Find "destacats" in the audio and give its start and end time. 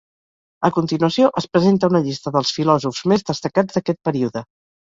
3.31-3.77